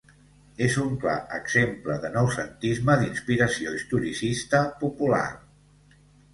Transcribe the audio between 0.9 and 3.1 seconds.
clar exemple de noucentisme